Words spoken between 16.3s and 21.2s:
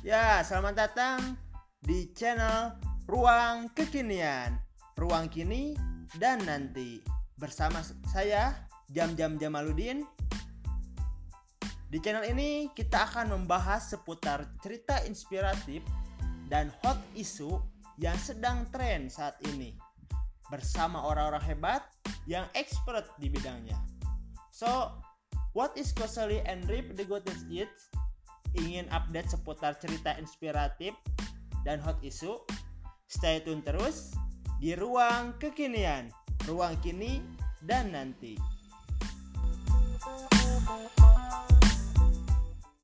dan hot isu yang sedang tren saat ini. Bersama